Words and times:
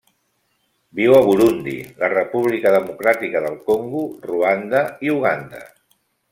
Viu 0.99 1.17
a 1.17 1.19
Burundi, 1.27 1.75
la 1.99 2.09
República 2.15 2.73
Democràtica 2.77 3.45
del 3.45 3.61
Congo, 3.71 4.03
Ruanda 4.33 4.85
i 5.09 5.17
Uganda. 5.21 5.67